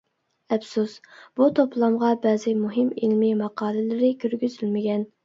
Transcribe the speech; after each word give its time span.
ئەپسۇس، 0.55 0.93
بۇ 1.41 1.49
توپلامغا 1.59 2.09
بەزى 2.23 2.53
مۇھىم 2.63 2.87
ئىلمىي 3.03 3.35
ماقالىلىرى 3.43 4.11
كىرگۈزۈلمىگەن. 4.25 5.07